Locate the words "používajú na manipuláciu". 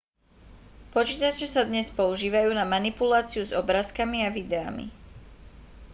1.99-3.43